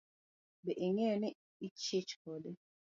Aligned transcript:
Be 0.63 0.71
ing'eyo 0.85 1.15
ni 1.21 1.29
ichich 1.67 2.11
kode? 2.21 2.51